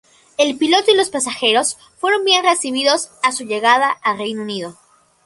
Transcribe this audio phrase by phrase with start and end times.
[0.39, 4.75] El piloto y los pasajeros fueron bien recibidos a su llegada al Reino Unido.